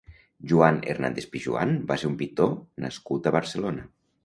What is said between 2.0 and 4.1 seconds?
ser un pintor nascut a Barcelona.